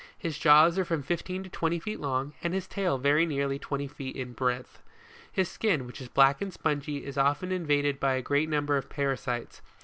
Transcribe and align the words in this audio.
His 0.17 0.39
jaws 0.39 0.79
are 0.79 0.83
from 0.83 1.03
fifteen 1.03 1.43
to 1.43 1.49
twenty 1.51 1.77
feet 1.77 1.99
long, 1.99 2.33
and 2.41 2.55
his 2.55 2.65
tail 2.67 2.97
very 2.97 3.23
nearly 3.23 3.59
twenty 3.59 3.87
feet 3.87 4.15
in 4.15 4.33
breadth. 4.33 4.81
His 5.31 5.47
skin, 5.47 5.85
which 5.85 6.01
is 6.01 6.07
black 6.07 6.41
and 6.41 6.51
spongy, 6.51 7.05
is 7.05 7.19
often 7.19 7.51
in 7.51 7.67
vaded 7.67 7.99
by 7.99 8.13
a 8.15 8.23
great 8.23 8.49
number 8.49 8.75
of 8.77 8.89
parasites. 8.89 9.61